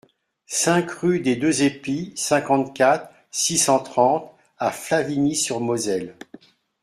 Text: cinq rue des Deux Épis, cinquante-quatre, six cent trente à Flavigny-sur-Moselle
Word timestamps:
cinq 0.47 0.89
rue 0.89 1.19
des 1.19 1.35
Deux 1.35 1.61
Épis, 1.61 2.11
cinquante-quatre, 2.15 3.13
six 3.29 3.59
cent 3.59 3.77
trente 3.77 4.35
à 4.57 4.71
Flavigny-sur-Moselle 4.71 6.15